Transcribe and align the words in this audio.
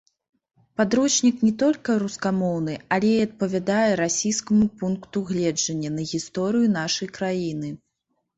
Падручнік 0.79 1.43
не 1.47 1.51
толькі 1.63 1.97
рускамоўны, 2.03 2.77
але 2.97 3.11
і 3.17 3.21
адпавядае 3.27 3.83
расійскаму 4.01 4.65
пункту 4.81 5.17
гледжання 5.29 5.89
на 6.01 6.09
гісторыю 6.15 6.65
нашай 6.81 7.07
краіны. 7.21 7.69